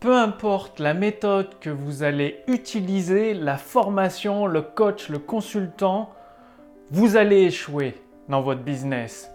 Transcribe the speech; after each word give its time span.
peu 0.00 0.14
importe 0.14 0.78
la 0.78 0.94
méthode 0.94 1.58
que 1.60 1.70
vous 1.70 2.04
allez 2.04 2.42
utiliser, 2.46 3.34
la 3.34 3.56
formation, 3.56 4.46
le 4.46 4.62
coach, 4.62 5.08
le 5.08 5.18
consultant, 5.18 6.10
vous 6.90 7.16
allez 7.16 7.42
échouer 7.42 7.94
dans 8.28 8.40
votre 8.40 8.60
business. 8.60 9.30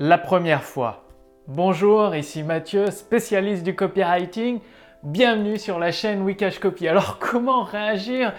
La 0.00 0.18
première 0.18 0.64
fois. 0.64 1.04
Bonjour, 1.46 2.14
ici 2.16 2.42
Mathieu, 2.42 2.90
spécialiste 2.90 3.62
du 3.62 3.76
copywriting. 3.76 4.58
Bienvenue 5.04 5.58
sur 5.58 5.78
la 5.78 5.92
chaîne 5.92 6.22
Wikash 6.22 6.58
Copy. 6.58 6.88
Alors 6.88 7.18
comment 7.20 7.62
réagir? 7.62 8.34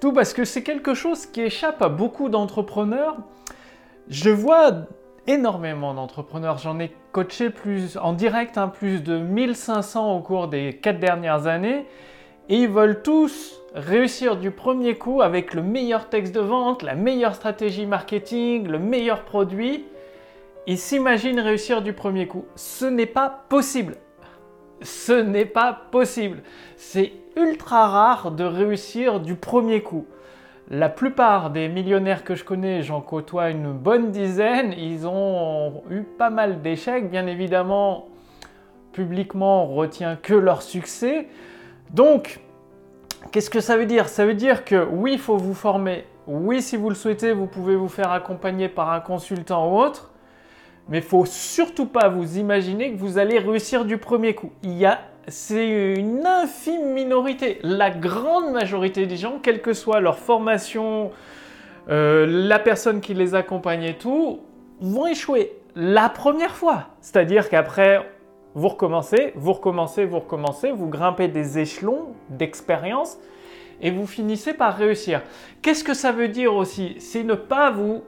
Tout 0.00 0.12
parce 0.12 0.32
que 0.32 0.44
c'est 0.44 0.64
quelque 0.64 0.94
chose 0.94 1.26
qui 1.26 1.42
échappe 1.42 1.80
à 1.80 1.88
beaucoup 1.88 2.28
d'entrepreneurs. 2.28 3.18
Je 4.08 4.30
vois 4.30 4.72
énormément 5.26 5.94
d'entrepreneurs. 5.94 6.58
J'en 6.58 6.78
ai 6.78 6.92
coaché 7.12 7.50
plus 7.50 7.96
en 7.96 8.12
direct, 8.12 8.58
hein, 8.58 8.68
plus 8.68 9.02
de 9.02 9.18
1500 9.18 10.16
au 10.16 10.20
cours 10.20 10.48
des 10.48 10.74
quatre 10.74 11.00
dernières 11.00 11.46
années. 11.46 11.86
Et 12.48 12.56
ils 12.56 12.68
veulent 12.68 13.02
tous 13.02 13.60
réussir 13.74 14.36
du 14.36 14.50
premier 14.50 14.96
coup 14.96 15.22
avec 15.22 15.54
le 15.54 15.62
meilleur 15.62 16.08
texte 16.08 16.34
de 16.34 16.40
vente, 16.40 16.82
la 16.82 16.94
meilleure 16.94 17.34
stratégie 17.34 17.86
marketing, 17.86 18.66
le 18.66 18.78
meilleur 18.78 19.24
produit. 19.24 19.84
Ils 20.66 20.78
s'imaginent 20.78 21.40
réussir 21.40 21.82
du 21.82 21.92
premier 21.92 22.26
coup. 22.26 22.44
Ce 22.56 22.84
n'est 22.84 23.06
pas 23.06 23.44
possible. 23.48 23.96
Ce 24.82 25.12
n'est 25.12 25.46
pas 25.46 25.72
possible. 25.90 26.42
C'est 26.76 27.12
ultra 27.36 27.88
rare 27.88 28.30
de 28.32 28.44
réussir 28.44 29.20
du 29.20 29.34
premier 29.34 29.82
coup. 29.82 30.06
La 30.74 30.88
plupart 30.88 31.50
des 31.50 31.68
millionnaires 31.68 32.24
que 32.24 32.34
je 32.34 32.44
connais, 32.44 32.80
j'en 32.80 33.02
côtoie 33.02 33.50
une 33.50 33.74
bonne 33.74 34.10
dizaine, 34.10 34.72
ils 34.72 35.06
ont 35.06 35.82
eu 35.90 36.00
pas 36.00 36.30
mal 36.30 36.62
d'échecs. 36.62 37.10
Bien 37.10 37.26
évidemment, 37.26 38.08
publiquement, 38.94 39.66
on 39.66 39.74
retient 39.74 40.16
que 40.16 40.32
leur 40.32 40.62
succès. 40.62 41.28
Donc, 41.90 42.40
qu'est-ce 43.30 43.50
que 43.50 43.60
ça 43.60 43.76
veut 43.76 43.84
dire? 43.84 44.08
Ça 44.08 44.24
veut 44.24 44.32
dire 44.32 44.64
que 44.64 44.82
oui, 44.90 45.12
il 45.12 45.18
faut 45.18 45.36
vous 45.36 45.52
former. 45.52 46.06
Oui, 46.26 46.62
si 46.62 46.78
vous 46.78 46.88
le 46.88 46.94
souhaitez, 46.94 47.34
vous 47.34 47.46
pouvez 47.46 47.76
vous 47.76 47.88
faire 47.88 48.10
accompagner 48.10 48.70
par 48.70 48.92
un 48.92 49.00
consultant 49.00 49.70
ou 49.70 49.78
autre. 49.78 50.10
Mais 50.88 50.98
il 50.98 51.04
faut 51.04 51.26
surtout 51.26 51.86
pas 51.86 52.08
vous 52.08 52.38
imaginer 52.38 52.92
que 52.92 52.98
vous 52.98 53.18
allez 53.18 53.38
réussir 53.38 53.84
du 53.84 53.98
premier 53.98 54.34
coup. 54.34 54.52
Il 54.62 54.72
y 54.72 54.86
a 54.86 55.00
c'est 55.28 55.94
une 55.96 56.26
infime 56.26 56.92
minorité. 56.92 57.58
La 57.62 57.90
grande 57.90 58.52
majorité 58.52 59.06
des 59.06 59.16
gens, 59.16 59.38
quelle 59.42 59.62
que 59.62 59.72
soit 59.72 60.00
leur 60.00 60.18
formation, 60.18 61.10
euh, 61.88 62.26
la 62.26 62.58
personne 62.58 63.00
qui 63.00 63.14
les 63.14 63.34
accompagne 63.34 63.84
et 63.84 63.94
tout, 63.94 64.40
vont 64.80 65.06
échouer 65.06 65.52
la 65.74 66.08
première 66.08 66.54
fois. 66.54 66.88
C'est-à-dire 67.00 67.48
qu'après, 67.48 68.08
vous 68.54 68.68
recommencez, 68.68 69.32
vous 69.34 69.52
recommencez, 69.52 70.04
vous 70.04 70.18
recommencez, 70.18 70.72
vous 70.72 70.88
grimpez 70.88 71.28
des 71.28 71.58
échelons 71.58 72.08
d'expérience 72.28 73.18
et 73.80 73.90
vous 73.90 74.06
finissez 74.06 74.54
par 74.54 74.76
réussir. 74.76 75.22
Qu'est-ce 75.62 75.84
que 75.84 75.94
ça 75.94 76.12
veut 76.12 76.28
dire 76.28 76.54
aussi? 76.54 76.96
C'est 76.98 77.24
ne 77.24 77.34
pas 77.34 77.70
vous 77.70 78.02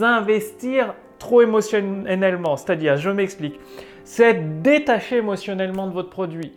investir 0.00 0.94
trop 1.18 1.42
émotionnellement. 1.42 2.56
C'est-à-dire, 2.56 2.96
je 2.96 3.10
m'explique 3.10 3.58
c'est 4.04 4.62
détaché 4.62 5.16
émotionnellement 5.16 5.86
de 5.86 5.92
votre 5.92 6.10
produit. 6.10 6.52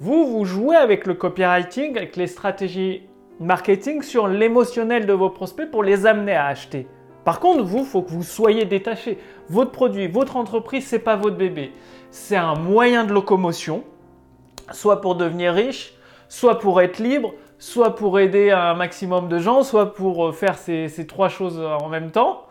Vous, 0.00 0.26
vous 0.26 0.44
jouez 0.44 0.76
avec 0.76 1.06
le 1.06 1.14
copywriting, 1.14 1.96
avec 1.96 2.16
les 2.16 2.26
stratégies 2.26 3.02
marketing 3.40 4.02
sur 4.02 4.26
l'émotionnel 4.26 5.06
de 5.06 5.12
vos 5.12 5.30
prospects 5.30 5.70
pour 5.70 5.84
les 5.84 6.06
amener 6.06 6.34
à 6.34 6.46
acheter. 6.46 6.88
Par 7.24 7.40
contre, 7.40 7.62
vous, 7.62 7.80
il 7.80 7.84
faut 7.84 8.02
que 8.02 8.10
vous 8.10 8.22
soyez 8.22 8.64
détaché. 8.64 9.18
Votre 9.48 9.70
produit, 9.70 10.08
votre 10.08 10.36
entreprise, 10.36 10.88
ce 10.88 10.96
n'est 10.96 11.02
pas 11.02 11.16
votre 11.16 11.36
bébé. 11.36 11.72
C'est 12.10 12.36
un 12.36 12.54
moyen 12.54 13.04
de 13.04 13.12
locomotion, 13.12 13.84
soit 14.72 15.00
pour 15.00 15.14
devenir 15.14 15.52
riche, 15.54 15.94
soit 16.28 16.58
pour 16.58 16.80
être 16.80 16.98
libre, 16.98 17.32
soit 17.58 17.94
pour 17.94 18.18
aider 18.18 18.50
un 18.50 18.74
maximum 18.74 19.28
de 19.28 19.38
gens, 19.38 19.62
soit 19.62 19.94
pour 19.94 20.28
euh, 20.28 20.32
faire 20.32 20.56
ces 20.58 21.06
trois 21.06 21.28
choses 21.28 21.60
en 21.60 21.88
même 21.88 22.10
temps 22.10 22.47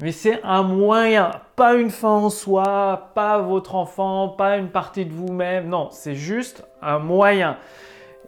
mais 0.00 0.12
c'est 0.12 0.42
un 0.42 0.62
moyen, 0.62 1.30
pas 1.56 1.74
une 1.74 1.90
fin 1.90 2.10
en 2.10 2.28
soi, 2.28 3.12
pas 3.14 3.38
votre 3.38 3.74
enfant, 3.74 4.28
pas 4.28 4.58
une 4.58 4.68
partie 4.68 5.06
de 5.06 5.12
vous-même. 5.12 5.68
Non, 5.68 5.88
c'est 5.90 6.14
juste 6.14 6.66
un 6.82 6.98
moyen. 6.98 7.56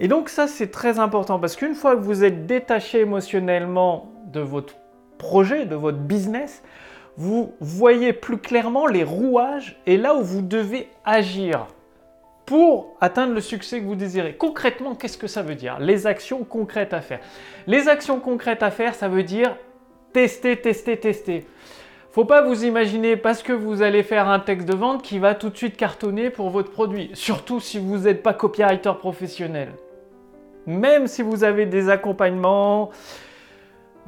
Et 0.01 0.09
donc 0.09 0.31
ça, 0.31 0.47
c'est 0.47 0.71
très 0.71 0.99
important 0.99 1.39
parce 1.39 1.57
qu'une 1.57 1.75
fois 1.75 1.95
que 1.97 2.01
vous 2.01 2.25
êtes 2.25 2.47
détaché 2.47 3.01
émotionnellement 3.01 4.13
de 4.27 4.41
votre 4.41 4.77
projet, 5.19 5.67
de 5.67 5.75
votre 5.75 5.99
business, 5.99 6.63
vous 7.19 7.53
voyez 7.61 8.13
plus 8.13 8.39
clairement 8.39 8.87
les 8.87 9.05
rouages 9.05 9.79
et 9.87 9.99
là 9.99 10.15
où 10.15 10.23
vous 10.23 10.41
devez 10.41 10.89
agir 11.05 11.67
pour 12.47 12.97
atteindre 13.03 13.35
le 13.35 13.43
succès 13.43 13.81
que 13.81 13.85
vous 13.85 13.95
désirez. 13.95 14.37
Concrètement, 14.37 14.95
qu'est-ce 14.95 15.19
que 15.19 15.27
ça 15.27 15.43
veut 15.43 15.55
dire? 15.55 15.79
Les 15.81 16.07
actions 16.07 16.45
concrètes 16.45 16.95
à 16.95 17.03
faire. 17.03 17.21
Les 17.67 17.89
actions 17.89 18.21
concrètes 18.21 18.63
à 18.63 18.71
faire, 18.71 18.95
ça 18.95 19.09
veut 19.09 19.23
dire 19.23 19.55
tester, 20.13 20.57
tester, 20.57 20.97
tester. 20.97 21.47
Faut 22.11 22.25
pas 22.25 22.43
vous 22.43 22.65
imaginer 22.65 23.17
parce 23.17 23.43
que 23.43 23.53
vous 23.53 23.83
allez 23.83 24.03
faire 24.03 24.29
un 24.29 24.41
texte 24.41 24.67
de 24.67 24.75
vente 24.75 25.03
qui 25.03 25.19
va 25.19 25.35
tout 25.35 25.51
de 25.51 25.57
suite 25.57 25.77
cartonner 25.77 26.31
pour 26.31 26.51
votre 26.51 26.71
produit, 26.71 27.11
surtout 27.15 27.61
si 27.61 27.79
vous 27.79 27.99
n'êtes 27.99 28.23
pas 28.23 28.35
copywriter 28.35 28.93
professionnel. 28.99 29.73
Même 30.67 31.07
si 31.07 31.23
vous 31.23 31.45
avez 31.45 31.67
des 31.67 31.89
accompagnements, 31.89 32.91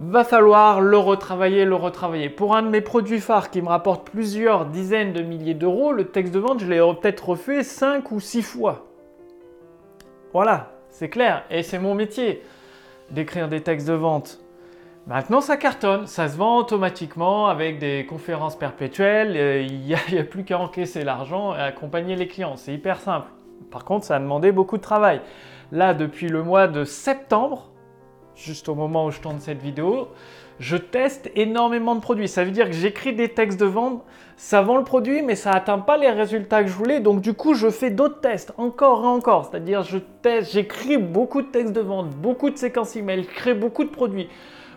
va 0.00 0.24
falloir 0.24 0.80
le 0.80 0.96
retravailler, 0.96 1.64
le 1.66 1.74
retravailler. 1.74 2.30
Pour 2.30 2.56
un 2.56 2.62
de 2.62 2.68
mes 2.68 2.80
produits 2.80 3.20
phares 3.20 3.50
qui 3.50 3.60
me 3.60 3.68
rapporte 3.68 4.08
plusieurs 4.08 4.64
dizaines 4.64 5.12
de 5.12 5.22
milliers 5.22 5.54
d'euros, 5.54 5.92
le 5.92 6.06
texte 6.06 6.32
de 6.32 6.38
vente, 6.38 6.60
je 6.60 6.66
l'ai 6.66 6.78
peut-être 6.78 7.28
refait 7.30 7.62
5 7.62 8.10
ou 8.10 8.18
6 8.18 8.42
fois. 8.42 8.86
Voilà, 10.32 10.72
c'est 10.88 11.10
clair. 11.10 11.44
Et 11.50 11.62
c'est 11.62 11.78
mon 11.78 11.94
métier 11.94 12.42
d'écrire 13.10 13.48
des 13.48 13.60
textes 13.60 13.86
de 13.88 13.92
vente. 13.92 14.39
Maintenant, 15.10 15.40
ça 15.40 15.56
cartonne, 15.56 16.06
ça 16.06 16.28
se 16.28 16.36
vend 16.36 16.58
automatiquement 16.58 17.48
avec 17.48 17.80
des 17.80 18.06
conférences 18.08 18.56
perpétuelles. 18.56 19.66
Il 19.68 19.80
n'y 19.80 19.92
a, 19.92 20.22
plus 20.22 20.44
qu'à 20.44 20.56
encaisser 20.56 21.02
l'argent 21.02 21.52
et 21.52 21.58
accompagner 21.58 22.14
les 22.14 22.28
clients. 22.28 22.54
C'est 22.54 22.72
hyper 22.72 23.00
simple. 23.00 23.26
Par 23.72 23.84
contre, 23.84 24.04
ça 24.04 24.14
a 24.14 24.18
demandé 24.20 24.52
beaucoup 24.52 24.76
de 24.76 24.82
travail. 24.82 25.20
Là, 25.72 25.94
depuis 25.94 26.28
le 26.28 26.44
mois 26.44 26.68
de 26.68 26.84
septembre, 26.84 27.72
juste 28.36 28.68
au 28.68 28.76
moment 28.76 29.06
où 29.06 29.10
je 29.10 29.18
tourne 29.18 29.40
cette 29.40 29.60
vidéo, 29.60 30.06
je 30.60 30.76
teste 30.76 31.28
énormément 31.34 31.96
de 31.96 32.00
produits. 32.00 32.28
Ça 32.28 32.44
veut 32.44 32.52
dire 32.52 32.66
que 32.66 32.76
j'écris 32.76 33.12
des 33.12 33.30
textes 33.30 33.58
de 33.58 33.66
vente, 33.66 34.04
ça 34.36 34.62
vend 34.62 34.76
le 34.76 34.84
produit, 34.84 35.22
mais 35.22 35.34
ça 35.34 35.50
n'atteint 35.50 35.80
pas 35.80 35.96
les 35.96 36.10
résultats 36.10 36.62
que 36.62 36.70
je 36.70 36.74
voulais. 36.74 37.00
Donc 37.00 37.20
du 37.20 37.34
coup, 37.34 37.54
je 37.54 37.70
fais 37.70 37.90
d'autres 37.90 38.20
tests, 38.20 38.52
encore 38.58 39.02
et 39.02 39.08
encore. 39.08 39.50
C'est-à-dire, 39.50 39.82
je 39.82 39.98
teste, 39.98 40.52
j'écris 40.52 40.98
beaucoup 40.98 41.42
de 41.42 41.48
textes 41.48 41.72
de 41.72 41.80
vente, 41.80 42.10
beaucoup 42.10 42.48
de 42.48 42.56
séquences 42.56 42.94
email, 42.94 43.24
je 43.24 43.28
crée 43.28 43.54
beaucoup 43.54 43.82
de 43.82 43.90
produits. 43.90 44.28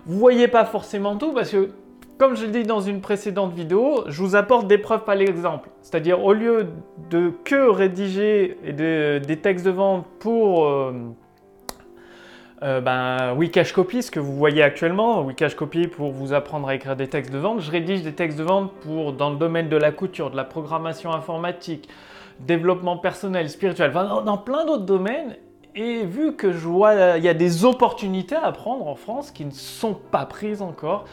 Vous 0.06 0.20
voyez 0.20 0.48
pas 0.50 0.66
forcément 0.66 1.16
tout 1.18 1.32
parce 1.32 1.52
que, 1.52 1.70
comme 2.18 2.36
je 2.36 2.46
l'ai 2.46 2.52
dit 2.52 2.64
dans 2.64 2.82
une 2.82 3.00
précédente 3.00 3.54
vidéo, 3.54 4.04
je 4.08 4.22
vous 4.22 4.36
apporte 4.36 4.68
des 4.68 4.78
preuves 4.78 5.06
par 5.06 5.16
l'exemple. 5.16 5.70
C'est-à-dire, 5.82 6.24
au 6.24 6.34
lieu 6.34 6.68
de 7.10 7.32
que 7.46 7.70
rédiger 7.70 8.58
des 8.66 9.38
textes 9.38 9.66
de 9.66 9.72
vente 9.72 10.06
pour 10.20 10.66
euh, 10.66 10.92
euh, 12.64 12.82
ben, 12.82 13.34
Wikash 13.36 13.72
Copy, 13.72 14.04
ce 14.04 14.12
que 14.12 14.20
vous 14.20 14.36
voyez 14.36 14.62
actuellement, 14.62 15.22
Wikash 15.22 15.56
Copy 15.56 15.88
pour 15.88 16.12
vous 16.12 16.34
apprendre 16.34 16.68
à 16.68 16.76
écrire 16.76 16.98
des 16.98 17.08
textes 17.08 17.32
de 17.32 17.38
vente, 17.38 17.62
je 17.62 17.72
rédige 17.72 18.04
des 18.04 18.14
textes 18.14 18.38
de 18.38 18.44
vente 18.44 18.72
pour 18.82 19.14
dans 19.14 19.30
le 19.30 19.38
domaine 19.38 19.70
de 19.70 19.78
la 19.78 19.92
couture, 19.92 20.32
de 20.32 20.36
la 20.36 20.44
programmation 20.44 21.14
informatique, 21.14 21.88
développement 22.42 22.98
personnel, 22.98 23.50
spirituel, 23.50 23.94
dans 23.94 24.38
plein 24.38 24.66
d'autres 24.66 24.86
domaines. 24.86 25.38
Et 25.76 26.06
vu 26.06 26.36
que 26.36 26.52
je 26.52 26.68
vois 26.68 27.18
il 27.18 27.24
y 27.24 27.30
a 27.30 27.34
des 27.34 27.66
opportunités 27.66 28.36
à 28.36 28.52
prendre 28.52 28.88
en 28.88 28.96
France 28.96 29.32
qui 29.32 29.44
ne 29.44 29.52
sont 29.52 29.96
pas 29.96 30.26
prises 30.26 30.62
encore, 30.62 31.06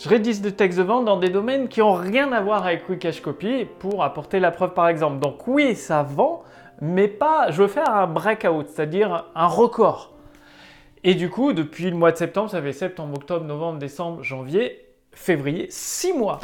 je 0.00 0.08
rédige 0.08 0.40
des 0.40 0.52
textes 0.52 0.78
de 0.78 0.84
vente 0.84 1.04
dans 1.04 1.18
des 1.18 1.28
domaines 1.28 1.68
qui 1.68 1.80
n'ont 1.80 1.92
rien 1.92 2.32
à 2.32 2.40
voir 2.40 2.64
avec 2.64 2.88
Wikash 2.88 3.20
Copy 3.20 3.66
pour 3.78 4.02
apporter 4.02 4.40
la 4.40 4.50
preuve 4.50 4.72
par 4.72 4.88
exemple. 4.88 5.18
Donc 5.18 5.46
oui, 5.46 5.74
ça 5.74 6.02
vend, 6.02 6.42
mais 6.80 7.08
pas, 7.08 7.50
je 7.50 7.62
veux 7.62 7.68
faire 7.68 7.90
un 7.90 8.06
breakout, 8.06 8.68
c'est-à-dire 8.68 9.26
un 9.34 9.46
record. 9.46 10.14
Et 11.04 11.14
du 11.14 11.28
coup, 11.28 11.52
depuis 11.52 11.90
le 11.90 11.96
mois 11.96 12.12
de 12.12 12.16
septembre, 12.16 12.50
ça 12.50 12.62
fait 12.62 12.72
septembre, 12.72 13.16
octobre, 13.16 13.44
novembre, 13.44 13.78
décembre, 13.78 14.22
janvier, 14.22 14.86
février, 15.12 15.66
six 15.70 16.12
mois. 16.12 16.40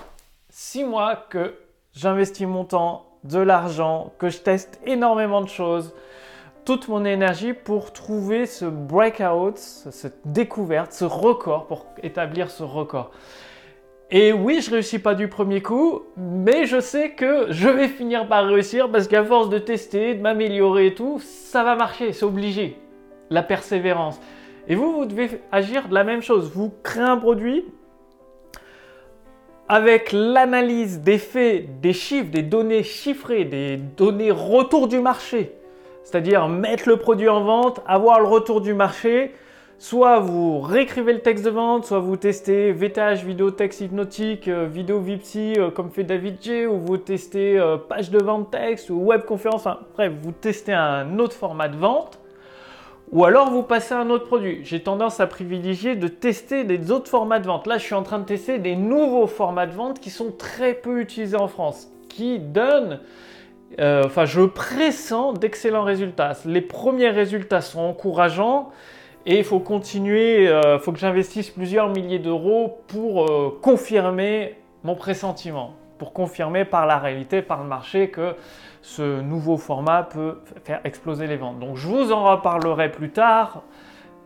Six 0.51 0.85
mois 0.85 1.17
que 1.17 1.55
j'investis 1.93 2.47
mon 2.47 2.65
temps, 2.65 3.07
de 3.25 3.39
l'argent, 3.39 4.13
que 4.19 4.29
je 4.29 4.39
teste 4.39 4.81
énormément 4.87 5.41
de 5.41 5.49
choses, 5.49 5.95
toute 6.67 6.89
mon 6.89 7.05
énergie 7.05 7.53
pour 7.53 7.93
trouver 7.93 8.45
ce 8.45 8.65
breakout, 8.65 9.57
cette 9.57 10.19
découverte, 10.25 10.93
ce 10.93 11.05
record, 11.05 11.69
pour 11.69 11.87
établir 12.03 12.51
ce 12.51 12.65
record. 12.65 13.13
Et 14.11 14.33
oui, 14.33 14.61
je 14.61 14.73
réussis 14.73 14.99
pas 14.99 15.15
du 15.15 15.29
premier 15.29 15.63
coup, 15.63 16.03
mais 16.17 16.67
je 16.67 16.81
sais 16.81 17.11
que 17.11 17.47
je 17.51 17.69
vais 17.69 17.87
finir 17.87 18.27
par 18.27 18.45
réussir 18.45 18.91
parce 18.91 19.07
qu'à 19.07 19.25
force 19.25 19.49
de 19.49 19.59
tester, 19.59 20.15
de 20.15 20.21
m'améliorer 20.21 20.89
et 20.89 20.95
tout, 20.95 21.21
ça 21.21 21.63
va 21.63 21.77
marcher, 21.77 22.13
c'est 22.13 22.25
obligé. 22.25 22.77
La 23.31 23.45
persévérance. 23.45 24.21
Et 24.67 24.75
vous, 24.75 24.93
vous 24.93 25.05
devez 25.07 25.41
agir 25.53 25.89
de 25.89 25.95
la 25.95 26.03
même 26.03 26.23
chose. 26.23 26.51
Vous 26.53 26.73
créez 26.83 27.05
un 27.05 27.17
produit 27.17 27.65
avec 29.69 30.11
l'analyse 30.11 31.01
des 31.01 31.19
faits, 31.19 31.81
des 31.81 31.93
chiffres, 31.93 32.31
des 32.31 32.43
données 32.43 32.83
chiffrées, 32.83 33.45
des 33.45 33.77
données 33.77 34.33
retour 34.33 34.89
du 34.89 34.99
marché 34.99 35.53
c'est-à-dire 36.07 36.47
mettre 36.47 36.89
le 36.89 36.99
produit 36.99 37.29
en 37.29 37.43
vente, 37.43 37.81
avoir 37.85 38.21
le 38.21 38.29
retour 38.29 38.61
du 38.61 38.75
marché, 38.75 39.35
soit 39.77 40.21
vous 40.21 40.61
réécrivez 40.61 41.13
le 41.13 41.19
texte 41.19 41.45
de 41.45 41.51
vente, 41.51 41.85
soit 41.85 41.99
vous 41.99 42.17
testez 42.17 42.71
VTH, 42.71 43.25
vidéo 43.25 43.51
texte 43.51 43.81
hypnotique, 43.81 44.47
euh, 44.47 44.69
vidéo 44.71 45.01
Vipsy 45.01 45.55
euh, 45.59 45.73
comme 45.73 45.91
fait 45.91 46.05
David 46.05 46.37
J, 46.41 46.65
ou 46.65 46.79
vous 46.79 46.97
testez 46.97 47.59
euh, 47.59 47.77
page 47.77 48.11
de 48.11 48.21
vente 48.21 48.53
texte 48.53 48.89
ou 48.91 49.01
web 49.01 49.23
conférence, 49.23 49.67
enfin 49.67 49.81
bref, 49.95 50.13
vous 50.23 50.31
testez 50.31 50.73
un 50.73 51.19
autre 51.19 51.35
format 51.35 51.67
de 51.67 51.77
vente, 51.77 52.21
ou 53.11 53.25
alors 53.25 53.51
vous 53.51 53.65
passez 53.65 53.93
à 53.93 53.99
un 53.99 54.09
autre 54.09 54.27
produit. 54.27 54.61
J'ai 54.63 54.85
tendance 54.85 55.19
à 55.19 55.27
privilégier 55.27 55.97
de 55.97 56.07
tester 56.07 56.63
des 56.63 56.93
autres 56.93 57.09
formats 57.09 57.41
de 57.41 57.49
vente. 57.49 57.67
Là, 57.67 57.79
je 57.79 57.83
suis 57.83 57.97
en 57.97 58.05
train 58.05 58.21
de 58.21 58.27
tester 58.27 58.61
des 58.61 58.77
nouveaux 58.77 59.27
formats 59.27 59.67
de 59.67 59.73
vente 59.73 59.99
qui 59.99 60.11
sont 60.11 60.31
très 60.31 60.75
peu 60.75 61.01
utilisés 61.01 61.37
en 61.37 61.49
France, 61.49 61.89
qui 62.09 62.39
donnent 62.39 63.01
enfin, 63.79 64.25
je 64.25 64.43
pressens 64.43 65.35
d'excellents 65.35 65.85
résultats. 65.85 66.33
Les 66.45 66.61
premiers 66.61 67.11
résultats 67.11 67.61
sont 67.61 67.81
encourageants. 67.81 68.71
Et 69.29 69.39
il 69.39 69.45
faut 69.45 69.59
continuer, 69.59 70.45
il 70.45 70.49
euh, 70.49 70.79
faut 70.79 70.93
que 70.93 71.01
j'investisse 71.01 71.51
plusieurs 71.51 71.89
milliers 71.89 72.21
d'euros 72.21 72.79
pour 72.87 73.25
euh, 73.25 73.59
confirmer 73.61 74.57
mon 74.85 74.95
pressentiment, 74.95 75.75
pour 75.99 76.13
confirmer 76.13 76.65
par 76.65 76.87
la 76.87 76.99
réalité, 76.99 77.43
par 77.43 77.61
le 77.61 77.69
marché 77.69 78.09
que 78.09 78.37
ce 78.83 79.21
nouveau 79.21 79.57
format 79.57 80.05
peut 80.05 80.39
faire 80.63 80.81
exploser 80.85 81.27
les 81.27 81.37
ventes. 81.37 81.59
Donc 81.59 81.75
je 81.77 81.89
vous 81.89 82.13
en 82.13 82.23
reparlerai 82.23 82.93
plus 82.93 83.11
tard 83.11 83.63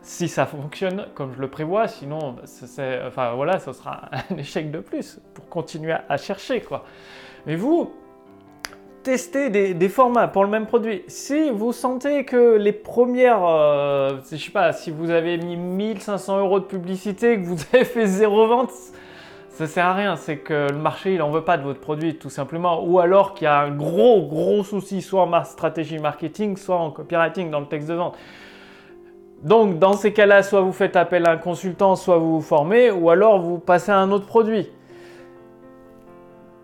si 0.02 0.28
ça 0.28 0.44
fonctionne 0.44 1.06
comme 1.14 1.32
je 1.32 1.40
le 1.40 1.48
prévois, 1.48 1.88
sinon 1.88 2.36
enfin 3.06 3.32
voilà, 3.32 3.58
ce 3.58 3.72
sera 3.72 4.02
un 4.30 4.36
échec 4.36 4.70
de 4.70 4.80
plus 4.80 5.18
pour 5.32 5.48
continuer 5.48 5.92
à, 5.92 6.04
à 6.10 6.18
chercher 6.18 6.60
quoi. 6.60 6.84
Mais 7.46 7.56
vous, 7.56 7.90
tester 9.02 9.50
des, 9.50 9.88
formats 9.88 10.28
pour 10.28 10.44
le 10.44 10.50
même 10.50 10.66
produit. 10.66 11.02
Si 11.06 11.50
vous 11.50 11.72
sentez 11.72 12.24
que 12.24 12.56
les 12.56 12.72
premières, 12.72 13.44
euh, 13.44 14.18
je 14.30 14.36
sais 14.36 14.50
pas, 14.50 14.72
si 14.72 14.90
vous 14.90 15.10
avez 15.10 15.38
mis 15.38 15.56
1500 15.56 16.40
euros 16.40 16.60
de 16.60 16.64
publicité, 16.64 17.36
que 17.36 17.46
vous 17.46 17.56
avez 17.72 17.84
fait 17.84 18.06
zéro 18.06 18.46
vente, 18.46 18.70
ça 19.50 19.66
sert 19.66 19.86
à 19.86 19.94
rien. 19.94 20.16
C'est 20.16 20.38
que 20.38 20.68
le 20.70 20.78
marché, 20.78 21.14
il 21.14 21.22
en 21.22 21.30
veut 21.30 21.44
pas 21.44 21.56
de 21.56 21.62
votre 21.62 21.80
produit, 21.80 22.16
tout 22.16 22.30
simplement. 22.30 22.84
Ou 22.84 22.98
alors 23.00 23.34
qu'il 23.34 23.44
y 23.44 23.48
a 23.48 23.60
un 23.60 23.70
gros, 23.70 24.26
gros 24.26 24.64
souci, 24.64 25.02
soit 25.02 25.22
en 25.22 25.44
stratégie 25.44 25.98
marketing, 25.98 26.56
soit 26.56 26.76
en 26.76 26.90
copywriting 26.90 27.50
dans 27.50 27.60
le 27.60 27.66
texte 27.66 27.88
de 27.88 27.94
vente. 27.94 28.16
Donc, 29.42 29.78
dans 29.78 29.94
ces 29.94 30.12
cas-là, 30.12 30.42
soit 30.42 30.60
vous 30.60 30.72
faites 30.72 30.96
appel 30.96 31.26
à 31.26 31.32
un 31.32 31.36
consultant, 31.38 31.96
soit 31.96 32.18
vous 32.18 32.40
vous 32.40 32.46
formez, 32.46 32.90
ou 32.90 33.08
alors 33.08 33.40
vous 33.40 33.58
passez 33.58 33.90
à 33.90 33.98
un 33.98 34.10
autre 34.12 34.26
produit 34.26 34.68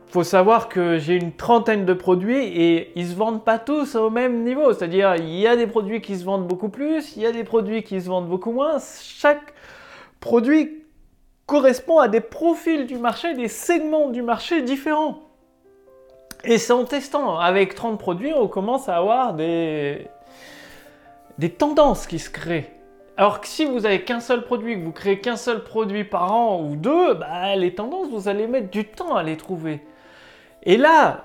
faut 0.09 0.25
savoir 0.25 0.69
que 0.69 0.99
j'ai 0.99 1.15
une 1.15 1.33
trentaine 1.33 1.85
de 1.85 1.93
produits 1.93 2.45
et 2.45 2.93
ils 2.97 3.09
se 3.09 3.15
vendent 3.15 3.45
pas 3.45 3.59
tous 3.59 3.95
au 3.97 4.11
même 4.11 4.45
niveau. 4.45 4.73
C'est-à-dire, 4.73 5.17
il 5.17 5.37
y 5.37 5.47
a 5.47 5.57
des 5.57 5.67
produits 5.67 6.01
qui 6.01 6.17
se 6.17 6.25
vendent 6.25 6.47
beaucoup 6.47 6.69
plus, 6.69 7.17
il 7.17 7.23
y 7.23 7.27
a 7.27 7.33
des 7.33 7.45
produits 7.45 7.83
qui 7.83 8.01
se 8.01 8.09
vendent 8.09 8.29
beaucoup 8.29 8.53
moins. 8.53 8.79
Chaque 9.03 9.53
produit 10.21 10.85
correspond 11.47 11.99
à 11.99 12.09
des 12.09 12.21
profils 12.21 12.87
du 12.87 12.99
marché, 12.99 13.35
des 13.35 13.49
segments 13.49 14.11
du 14.11 14.23
marché 14.23 14.63
différents. 14.63 15.21
Et 16.45 16.59
c'est 16.59 16.73
en 16.73 16.85
testant. 16.85 17.39
Avec 17.39 17.75
30 17.75 17.99
produits, 17.99 18.33
on 18.35 18.49
commence 18.49 18.89
à 18.89 18.97
avoir 18.97 19.35
des, 19.35 20.07
des 21.39 21.51
tendances 21.51 22.07
qui 22.07 22.19
se 22.19 22.31
créent. 22.31 22.71
Alors 23.17 23.41
que 23.41 23.49
si 23.49 23.65
vous 23.65 23.87
avez 23.87 24.03
qu'un 24.03 24.21
seul 24.21 24.45
produit, 24.45 24.79
que 24.79 24.85
vous 24.85 24.93
créez 24.93 25.21
qu'un 25.21 25.37
seul 25.37 25.65
produit 25.65 26.05
par 26.05 26.33
an 26.33 26.61
ou 26.63 26.77
deux, 26.77 27.15
bah, 27.15 27.57
les 27.57 27.75
tendances, 27.75 28.09
vous 28.11 28.29
allez 28.29 28.47
mettre 28.47 28.71
du 28.71 28.85
temps 28.85 29.17
à 29.17 29.23
les 29.23 29.37
trouver. 29.37 29.81
Et 30.69 30.77
là, 30.77 31.25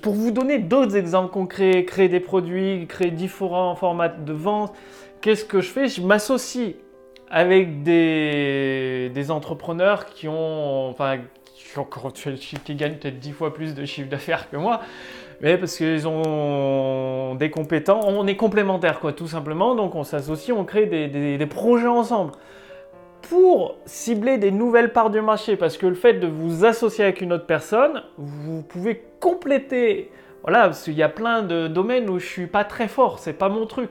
pour 0.00 0.14
vous 0.14 0.30
donner 0.30 0.58
d'autres 0.58 0.96
exemples 0.96 1.30
concrets, 1.30 1.84
créer 1.84 2.08
des 2.08 2.18
produits, 2.18 2.86
créer 2.88 3.10
différents 3.10 3.74
formats 3.74 4.08
de 4.08 4.32
vente, 4.32 4.72
qu'est-ce 5.20 5.44
que 5.44 5.60
je 5.60 5.68
fais? 5.68 5.88
Je 5.88 6.00
m'associe 6.00 6.76
avec 7.30 7.82
des, 7.82 9.26
entrepreneurs 9.28 10.06
qui 10.06 10.28
ont, 10.28 10.88
enfin, 10.88 11.18
qui, 12.14 12.56
qui 12.64 12.74
gagnent 12.74 12.96
peut-être 12.96 13.18
10 13.18 13.32
fois 13.32 13.52
plus 13.52 13.74
de 13.74 13.84
chiffre 13.84 14.08
d'affaires 14.08 14.48
que 14.48 14.56
moi, 14.56 14.80
mais 15.42 15.58
parce 15.58 15.76
qu'ils 15.76 16.08
ont 16.08 17.34
des 17.34 17.50
compétences, 17.50 18.06
on 18.08 18.26
est 18.26 18.36
complémentaires, 18.36 18.98
quoi, 18.98 19.12
tout 19.12 19.28
simplement. 19.28 19.74
Donc 19.74 19.94
on 19.94 20.04
s'associe, 20.04 20.56
on 20.56 20.64
crée 20.64 20.86
des 20.86 21.46
projets 21.46 21.86
ensemble 21.86 22.32
pour 23.28 23.76
cibler 23.86 24.38
des 24.38 24.52
nouvelles 24.52 24.92
parts 24.92 25.10
du 25.10 25.20
marché, 25.20 25.56
parce 25.56 25.76
que 25.76 25.86
le 25.86 25.94
fait 25.94 26.14
de 26.14 26.26
vous 26.26 26.64
associer 26.64 27.04
avec 27.04 27.20
une 27.20 27.32
autre 27.32 27.46
personne, 27.46 28.02
vous 28.18 28.62
pouvez 28.62 29.02
compléter. 29.20 30.10
Voilà, 30.42 30.64
parce 30.66 30.84
qu'il 30.84 30.94
y 30.94 31.02
a 31.02 31.08
plein 31.08 31.42
de 31.42 31.66
domaines 31.66 32.08
où 32.08 32.20
je 32.20 32.26
suis 32.26 32.46
pas 32.46 32.62
très 32.62 32.86
fort, 32.86 33.18
c'est 33.18 33.32
pas 33.32 33.48
mon 33.48 33.66
truc. 33.66 33.90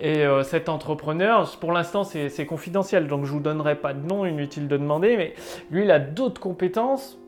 Et 0.00 0.24
euh, 0.24 0.42
cet 0.42 0.68
entrepreneur, 0.68 1.50
pour 1.58 1.72
l'instant, 1.72 2.04
c'est 2.04 2.46
confidentiel, 2.46 3.08
donc 3.08 3.24
je 3.24 3.32
vous 3.32 3.40
donnerai 3.40 3.74
pas 3.74 3.94
de 3.94 4.06
nom, 4.06 4.26
inutile 4.26 4.68
de 4.68 4.76
demander, 4.76 5.16
mais 5.16 5.34
lui, 5.70 5.84
il 5.84 5.90
a 5.90 5.98
d'autres 5.98 6.40
compétences 6.40 7.18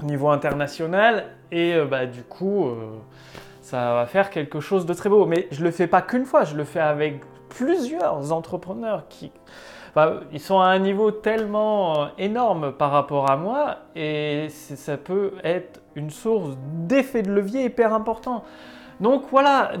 au 0.00 0.06
niveau 0.06 0.28
international, 0.28 1.26
et 1.50 1.74
euh, 1.74 1.84
bah, 1.84 2.06
du 2.06 2.22
coup, 2.22 2.66
euh, 2.66 2.76
ça 3.60 3.94
va 3.94 4.06
faire 4.06 4.30
quelque 4.30 4.60
chose 4.60 4.86
de 4.86 4.94
très 4.94 5.08
beau. 5.08 5.26
Mais 5.26 5.48
je 5.50 5.64
le 5.64 5.72
fais 5.72 5.88
pas 5.88 6.00
qu'une 6.00 6.26
fois, 6.26 6.44
je 6.44 6.54
le 6.54 6.64
fais 6.64 6.80
avec 6.80 7.20
plusieurs 7.48 8.32
entrepreneurs 8.32 9.08
qui 9.08 9.32
ils 10.32 10.40
sont 10.40 10.60
à 10.60 10.66
un 10.66 10.78
niveau 10.78 11.10
tellement 11.10 12.02
euh, 12.02 12.06
énorme 12.18 12.72
par 12.72 12.90
rapport 12.90 13.30
à 13.30 13.36
moi 13.36 13.78
et 13.96 14.48
ça 14.50 14.96
peut 14.96 15.32
être 15.42 15.80
une 15.94 16.10
source 16.10 16.56
d'effet 16.86 17.22
de 17.22 17.32
levier 17.32 17.64
hyper 17.64 17.92
important. 17.92 18.44
Donc 19.00 19.24
voilà, 19.30 19.72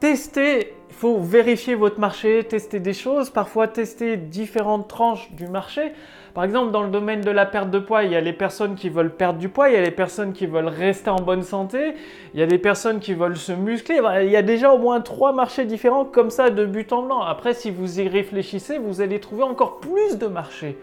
tester, 0.00 0.74
il 0.88 0.94
faut 0.94 1.18
vérifier 1.20 1.74
votre 1.74 2.00
marché, 2.00 2.44
tester 2.44 2.80
des 2.80 2.92
choses, 2.92 3.30
parfois 3.30 3.68
tester 3.68 4.16
différentes 4.16 4.88
tranches 4.88 5.32
du 5.32 5.48
marché. 5.48 5.92
Par 6.34 6.44
exemple, 6.44 6.70
dans 6.70 6.82
le 6.82 6.88
domaine 6.88 7.20
de 7.20 7.30
la 7.30 7.44
perte 7.44 7.70
de 7.70 7.78
poids, 7.78 8.04
il 8.04 8.12
y 8.12 8.16
a 8.16 8.20
les 8.20 8.32
personnes 8.32 8.74
qui 8.74 8.88
veulent 8.88 9.14
perdre 9.14 9.38
du 9.38 9.50
poids, 9.50 9.68
il 9.68 9.74
y 9.74 9.76
a 9.76 9.82
les 9.82 9.90
personnes 9.90 10.32
qui 10.32 10.46
veulent 10.46 10.68
rester 10.68 11.10
en 11.10 11.20
bonne 11.20 11.42
santé, 11.42 11.94
il 12.32 12.40
y 12.40 12.42
a 12.42 12.46
des 12.46 12.58
personnes 12.58 13.00
qui 13.00 13.12
veulent 13.12 13.36
se 13.36 13.52
muscler. 13.52 14.00
Il 14.22 14.30
y 14.30 14.36
a 14.36 14.42
déjà 14.42 14.72
au 14.72 14.78
moins 14.78 15.02
trois 15.02 15.32
marchés 15.32 15.66
différents 15.66 16.06
comme 16.06 16.30
ça 16.30 16.48
de 16.48 16.64
but 16.64 16.90
en 16.92 17.02
blanc. 17.02 17.20
Après, 17.20 17.52
si 17.52 17.70
vous 17.70 18.00
y 18.00 18.08
réfléchissez, 18.08 18.78
vous 18.78 19.02
allez 19.02 19.20
trouver 19.20 19.42
encore 19.42 19.78
plus 19.80 20.16
de 20.16 20.26
marchés. 20.26 20.78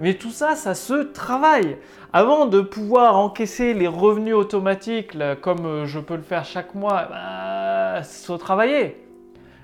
Mais 0.00 0.14
tout 0.14 0.30
ça, 0.30 0.54
ça 0.54 0.74
se 0.74 0.94
travaille. 0.94 1.76
Avant 2.12 2.46
de 2.46 2.60
pouvoir 2.60 3.18
encaisser 3.18 3.74
les 3.74 3.88
revenus 3.88 4.34
automatiques, 4.34 5.16
comme 5.42 5.66
euh, 5.66 5.86
je 5.86 6.00
peux 6.00 6.16
le 6.16 6.22
faire 6.22 6.44
chaque 6.44 6.74
mois, 6.74 7.08
bah, 7.10 8.02
se 8.04 8.32
travailler. 8.32 8.96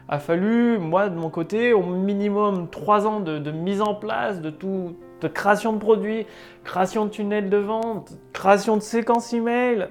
A 0.09 0.19
fallu, 0.19 0.78
moi 0.78 1.09
de 1.09 1.16
mon 1.16 1.31
côté, 1.31 1.73
au 1.73 1.83
minimum 1.83 2.69
trois 2.69 3.07
ans 3.07 3.21
de, 3.21 3.50
mise 3.50 3.81
en 3.81 3.95
place 3.95 4.43
de 4.43 4.50
tout, 4.50 4.97
de 5.21 5.28
création 5.28 5.73
de 5.73 5.78
produits, 5.78 6.26
création 6.64 7.06
de 7.06 7.11
tunnels 7.11 7.50
de 7.50 7.56
vente, 7.56 8.12
création 8.33 8.76
de 8.76 8.83
séquences 8.83 9.33
email 9.33 9.88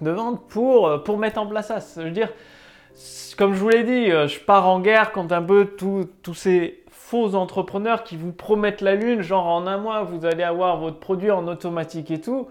de 0.00 0.10
vente 0.10 0.46
pour, 0.48 0.86
euh, 0.86 0.98
pour 0.98 1.18
mettre 1.18 1.40
en 1.40 1.46
place 1.46 1.68
ça. 1.68 1.78
Je 1.96 2.02
veux 2.02 2.10
dire, 2.10 2.32
comme 3.36 3.54
je 3.54 3.60
vous 3.60 3.68
l'ai 3.68 3.84
dit, 3.84 4.10
euh, 4.10 4.26
je 4.26 4.40
pars 4.40 4.68
en 4.68 4.80
guerre 4.80 5.12
contre 5.12 5.34
un 5.34 5.42
peu 5.42 5.66
tous 5.76 6.34
ces 6.34 6.84
faux 6.90 7.34
entrepreneurs 7.34 8.02
qui 8.02 8.16
vous 8.16 8.32
promettent 8.32 8.80
la 8.80 8.94
lune, 8.94 9.22
genre 9.22 9.46
en 9.46 9.66
un 9.66 9.78
mois 9.78 10.02
vous 10.02 10.24
allez 10.24 10.42
avoir 10.42 10.78
votre 10.78 10.98
produit 10.98 11.30
en 11.30 11.46
automatique 11.46 12.10
et 12.10 12.20
tout. 12.20 12.48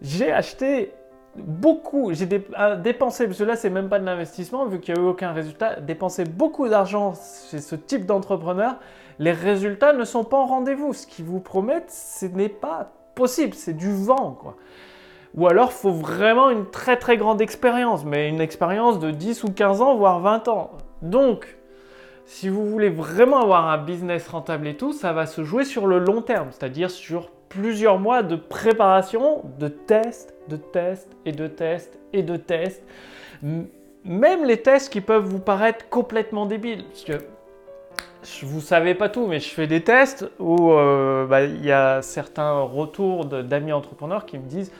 J'ai 0.00 0.32
acheté 0.32 0.92
beaucoup, 1.36 2.12
j'ai 2.12 2.28
euh, 2.58 2.76
dépensé, 2.76 3.26
parce 3.26 3.38
que 3.38 3.44
là 3.44 3.56
c'est 3.56 3.70
même 3.70 3.88
pas 3.88 3.98
de 3.98 4.04
l'investissement 4.04 4.66
vu 4.66 4.80
qu'il 4.80 4.94
n'y 4.94 5.00
a 5.00 5.02
eu 5.02 5.06
aucun 5.06 5.32
résultat, 5.32 5.80
dépensé 5.80 6.24
beaucoup 6.24 6.68
d'argent 6.68 7.14
chez 7.50 7.58
ce 7.58 7.74
type 7.74 8.06
d'entrepreneur. 8.06 8.76
Les 9.18 9.32
résultats 9.32 9.92
ne 9.92 10.04
sont 10.04 10.24
pas 10.24 10.36
en 10.36 10.46
rendez-vous. 10.46 10.92
Ce 10.92 11.06
qu'ils 11.06 11.24
vous 11.24 11.40
promettent, 11.40 11.90
ce 11.90 12.26
n'est 12.26 12.48
pas 12.48 12.92
possible, 13.14 13.54
c'est 13.54 13.76
du 13.76 13.92
vent 13.92 14.32
quoi. 14.32 14.56
Ou 15.36 15.48
alors, 15.48 15.72
faut 15.72 15.90
vraiment 15.90 16.50
une 16.50 16.70
très 16.70 16.96
très 16.96 17.16
grande 17.16 17.40
expérience, 17.40 18.04
mais 18.04 18.28
une 18.28 18.40
expérience 18.40 19.00
de 19.00 19.10
10 19.10 19.42
ou 19.42 19.50
15 19.50 19.82
ans, 19.82 19.96
voire 19.96 20.20
20 20.20 20.46
ans. 20.46 20.70
Donc, 21.02 21.58
si 22.24 22.48
vous 22.48 22.64
voulez 22.64 22.88
vraiment 22.88 23.40
avoir 23.40 23.68
un 23.68 23.78
business 23.78 24.28
rentable 24.28 24.68
et 24.68 24.76
tout, 24.76 24.92
ça 24.92 25.12
va 25.12 25.26
se 25.26 25.42
jouer 25.42 25.64
sur 25.64 25.88
le 25.88 25.98
long 25.98 26.22
terme, 26.22 26.48
c'est-à-dire 26.52 26.90
sur 26.90 27.30
plusieurs 27.48 27.98
mois 27.98 28.22
de 28.22 28.36
préparation, 28.36 29.42
de 29.58 29.68
tests, 29.68 30.33
de 30.48 30.56
tests 30.56 31.16
et 31.24 31.32
de 31.32 31.46
tests 31.46 31.98
et 32.12 32.22
de 32.22 32.36
tests. 32.36 32.82
Même 33.42 34.44
les 34.44 34.58
tests 34.58 34.92
qui 34.92 35.00
peuvent 35.00 35.24
vous 35.24 35.38
paraître 35.38 35.88
complètement 35.88 36.46
débiles. 36.46 36.84
Parce 36.84 37.04
que 37.04 37.22
vous 38.42 38.60
savez 38.60 38.94
pas 38.94 39.08
tout, 39.08 39.26
mais 39.26 39.40
je 39.40 39.48
fais 39.48 39.66
des 39.66 39.82
tests 39.82 40.28
où 40.38 40.72
euh, 40.72 41.26
bah, 41.26 41.44
il 41.44 41.64
y 41.64 41.72
a 41.72 42.02
certains 42.02 42.60
retours 42.60 43.26
d'amis 43.26 43.72
entrepreneurs 43.72 44.26
qui 44.26 44.38
me 44.38 44.46
disent 44.46 44.72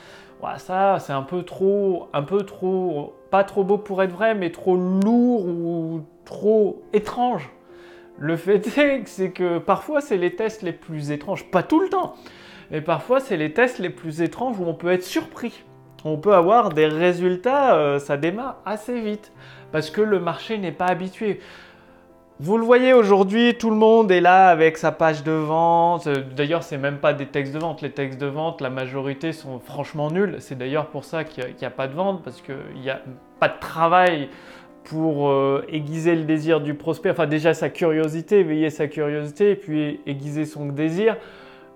ouais, 0.42 0.58
ça 0.58 0.98
c'est 1.00 1.12
un 1.12 1.22
peu 1.22 1.42
trop, 1.42 2.08
un 2.12 2.22
peu 2.22 2.42
trop, 2.44 3.14
pas 3.30 3.44
trop 3.44 3.64
beau 3.64 3.78
pour 3.78 4.02
être 4.02 4.12
vrai, 4.12 4.34
mais 4.34 4.50
trop 4.50 4.76
lourd 4.76 5.46
ou 5.46 6.02
trop 6.24 6.82
étrange. 6.92 7.50
Le 8.18 8.36
fait 8.36 8.78
est, 8.78 9.30
que 9.30 9.58
parfois 9.58 10.00
c'est 10.00 10.16
les 10.16 10.36
tests 10.36 10.62
les 10.62 10.72
plus 10.72 11.10
étranges, 11.10 11.44
pas 11.50 11.62
tout 11.62 11.80
le 11.80 11.88
temps, 11.88 12.14
mais 12.70 12.80
parfois 12.80 13.20
c'est 13.20 13.36
les 13.36 13.52
tests 13.52 13.78
les 13.78 13.90
plus 13.90 14.22
étranges 14.22 14.58
où 14.58 14.64
on 14.66 14.74
peut 14.74 14.92
être 14.92 15.04
surpris. 15.04 15.64
On 16.04 16.18
peut 16.18 16.34
avoir 16.34 16.68
des 16.68 16.86
résultats, 16.86 17.76
euh, 17.76 17.98
ça 17.98 18.16
démarre 18.16 18.58
assez 18.66 19.00
vite. 19.00 19.32
parce 19.72 19.90
que 19.90 20.02
le 20.02 20.20
marché 20.20 20.58
n'est 20.58 20.72
pas 20.72 20.86
habitué. 20.86 21.40
Vous 22.40 22.58
le 22.58 22.64
voyez 22.64 22.92
aujourd'hui, 22.92 23.54
tout 23.56 23.70
le 23.70 23.76
monde 23.76 24.10
est 24.10 24.20
là 24.20 24.48
avec 24.48 24.76
sa 24.76 24.90
page 24.90 25.22
de 25.22 25.30
vente. 25.30 26.08
D'ailleurs, 26.08 26.64
c'est 26.64 26.78
même 26.78 26.98
pas 26.98 27.12
des 27.14 27.26
textes 27.26 27.54
de 27.54 27.60
vente. 27.60 27.80
Les 27.80 27.92
textes 27.92 28.20
de 28.20 28.26
vente, 28.26 28.60
la 28.60 28.70
majorité 28.70 29.32
sont 29.32 29.60
franchement 29.60 30.10
nuls. 30.10 30.36
C'est 30.40 30.58
d'ailleurs 30.58 30.88
pour 30.88 31.04
ça 31.04 31.22
qu'il 31.22 31.44
n'y 31.60 31.64
a, 31.64 31.70
pas 31.70 31.86
de 31.86 31.94
vente 31.94 32.24
parce 32.24 32.40
qu'il 32.40 32.80
n'y 32.82 32.90
a 32.90 33.00
pas 33.38 33.48
de 33.48 33.58
travail 33.60 34.30
pour 34.82 35.30
euh, 35.30 35.64
aiguiser 35.68 36.16
le 36.16 36.24
désir 36.24 36.60
du 36.60 36.74
prospect. 36.74 37.10
Enfin, 37.10 37.26
déjà 37.26 37.54
sa 37.54 37.70
curiosité, 37.70 38.40
éveiller 38.40 38.70
sa 38.70 38.88
curiosité 38.88 39.52
et 39.52 39.56
puis 39.56 40.00
aiguiser 40.04 40.44
son 40.44 40.66
désir. 40.66 41.16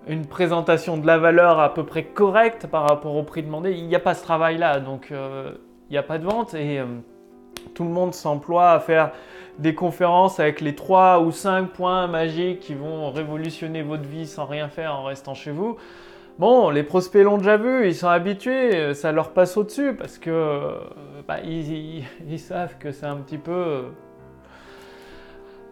Une 0.09 0.25
présentation 0.25 0.97
de 0.97 1.07
la 1.07 1.17
valeur 1.17 1.59
à 1.59 1.73
peu 1.73 1.85
près 1.85 2.03
correcte 2.03 2.67
par 2.67 2.89
rapport 2.89 3.15
au 3.15 3.23
prix 3.23 3.43
demandé. 3.43 3.71
Il 3.71 3.87
n'y 3.87 3.95
a 3.95 3.99
pas 3.99 4.15
ce 4.15 4.23
travail-là, 4.23 4.81
donc 4.81 5.11
euh, 5.11 5.51
il 5.89 5.93
n'y 5.93 5.97
a 5.97 6.03
pas 6.03 6.17
de 6.17 6.25
vente 6.25 6.53
et 6.55 6.79
euh, 6.79 6.85
tout 7.73 7.83
le 7.83 7.91
monde 7.91 8.13
s'emploie 8.13 8.71
à 8.71 8.79
faire 8.79 9.11
des 9.59 9.75
conférences 9.75 10.39
avec 10.39 10.59
les 10.59 10.75
3 10.75 11.21
ou 11.21 11.31
5 11.31 11.69
points 11.69 12.07
magiques 12.07 12.59
qui 12.59 12.73
vont 12.73 13.11
révolutionner 13.11 13.83
votre 13.83 14.03
vie 14.03 14.25
sans 14.25 14.45
rien 14.45 14.67
faire 14.67 14.95
en 14.95 15.03
restant 15.05 15.35
chez 15.35 15.51
vous. 15.51 15.77
Bon, 16.39 16.69
les 16.69 16.83
prospects 16.83 17.23
l'ont 17.23 17.37
déjà 17.37 17.57
vu, 17.57 17.87
ils 17.87 17.95
sont 17.95 18.07
habitués, 18.07 18.93
ça 18.95 19.11
leur 19.11 19.31
passe 19.31 19.57
au-dessus 19.57 19.93
parce 19.93 20.17
que 20.17 20.73
bah, 21.27 21.39
ils, 21.43 22.39
savent 22.39 22.77
que 22.79 22.91
c'est 22.91 23.05
un 23.05 23.17
petit 23.17 23.37
peu 23.37 23.83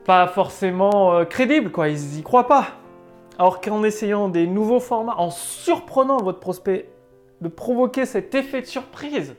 pas 0.07 0.25
forcément 0.27 1.13
euh, 1.13 1.25
crédible, 1.25 1.69
quoi. 1.69 1.89
Ils 1.89 2.15
n'y 2.15 2.23
croient 2.23 2.47
pas. 2.47 2.67
Alors 3.37 3.61
qu'en 3.61 3.83
essayant 3.83 4.29
des 4.29 4.47
nouveaux 4.47 4.79
formats, 4.79 5.15
en 5.17 5.29
surprenant 5.29 6.17
votre 6.17 6.39
prospect, 6.39 6.89
de 7.41 7.47
provoquer 7.47 8.05
cet 8.05 8.33
effet 8.35 8.61
de 8.61 8.65
surprise, 8.65 9.35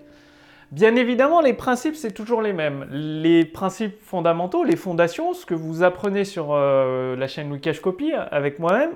Bien 0.70 0.96
évidemment, 0.96 1.40
les 1.40 1.54
principes, 1.54 1.96
c'est 1.96 2.12
toujours 2.12 2.42
les 2.42 2.52
mêmes. 2.52 2.86
Les 2.90 3.46
principes 3.46 4.02
fondamentaux, 4.02 4.64
les 4.64 4.76
fondations, 4.76 5.32
ce 5.32 5.46
que 5.46 5.54
vous 5.54 5.82
apprenez 5.82 6.26
sur 6.26 6.52
euh, 6.52 7.16
la 7.16 7.26
chaîne 7.26 7.50
Wikash 7.50 7.80
Copy 7.80 8.12
avec 8.12 8.58
moi-même, 8.58 8.90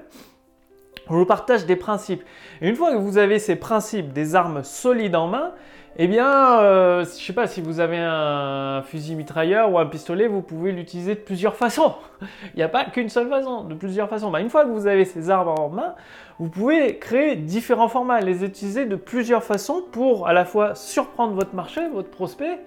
je 1.09 1.15
vous 1.15 1.27
partage 1.27 1.67
des 1.67 1.77
principes. 1.77 2.23
Et 2.61 2.69
une 2.69 2.77
fois 2.77 2.93
que 2.93 2.97
vous 2.97 3.19
avez 3.19 3.39
ces 3.39 3.57
principes, 3.57 4.13
des 4.13 4.35
armes 4.35 4.63
solides 4.63 5.17
en 5.17 5.27
main, 5.27 5.53
eh 5.99 6.07
bien, 6.07 6.61
euh, 6.61 7.05
je 7.05 7.11
ne 7.11 7.15
sais 7.15 7.33
pas, 7.35 7.47
si 7.47 7.61
vous 7.61 7.79
avez 7.79 7.99
un 7.99 8.83
fusil 8.83 9.15
mitrailleur 9.15 9.71
ou 9.71 9.79
un 9.79 9.85
pistolet, 9.85 10.27
vous 10.27 10.41
pouvez 10.41 10.73
l'utiliser 10.73 11.15
de 11.15 11.21
plusieurs 11.21 11.55
façons. 11.55 11.95
Il 12.55 12.57
n'y 12.57 12.63
a 12.63 12.69
pas 12.69 12.87
qu'une 12.87 13.11
seule 13.11 13.29
façon, 13.29 13.65
de 13.65 13.75
plusieurs 13.75 14.09
façons. 14.09 14.31
Bah, 14.31 14.41
une 14.41 14.49
fois 14.49 14.65
que 14.65 14.71
vous 14.71 14.87
avez 14.87 15.05
ces 15.05 15.29
armes 15.29 15.49
en 15.49 15.69
main, 15.69 15.95
vous 16.39 16.49
pouvez 16.49 16.99
créer 16.99 17.37
différents 17.37 17.89
formats, 17.89 18.21
les 18.21 18.43
utiliser 18.43 18.87
de 18.87 18.97
plusieurs 18.97 19.45
façons 19.45 19.83
pour 19.93 20.27
à 20.27 20.33
la 20.33 20.47
fois 20.47 20.75
surprendre 20.75 21.35
votre 21.35 21.55
marché, 21.55 21.87
votre 21.93 22.11
prospect, 22.11 22.59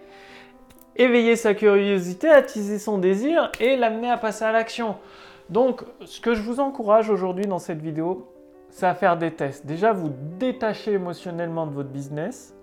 éveiller 0.95 1.35
sa 1.35 1.55
curiosité, 1.55 2.29
attiser 2.29 2.77
son 2.77 2.99
désir 2.99 3.51
et 3.59 3.75
l'amener 3.75 4.11
à 4.11 4.17
passer 4.17 4.45
à 4.45 4.51
l'action. 4.51 4.97
Donc, 5.49 5.83
ce 6.05 6.19
que 6.19 6.33
je 6.33 6.41
vous 6.41 6.59
encourage 6.59 7.09
aujourd'hui 7.09 7.45
dans 7.45 7.59
cette 7.59 7.81
vidéo, 7.81 8.31
c'est 8.69 8.87
à 8.87 8.95
faire 8.95 9.17
des 9.17 9.31
tests. 9.31 9.65
Déjà, 9.65 9.93
vous 9.93 10.11
détachez 10.39 10.93
émotionnellement 10.93 11.67
de 11.67 11.71
votre 11.71 11.89
business 11.89 12.55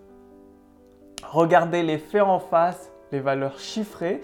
regarder 1.22 1.82
les 1.82 1.98
faits 1.98 2.22
en 2.22 2.38
face, 2.38 2.92
les 3.10 3.20
valeurs 3.20 3.58
chiffrées 3.58 4.20